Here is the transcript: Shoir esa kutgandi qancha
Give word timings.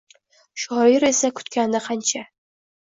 Shoir 0.61 1.05
esa 1.11 1.31
kutgandi 1.41 1.85
qancha 1.91 2.29